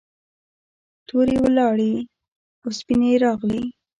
تورې 1.07 1.33
یې 1.37 1.41
ولاړې 1.43 1.93
او 2.63 2.69
سپینې 2.79 3.07
یې 3.13 3.17
راغلې. 3.25 3.61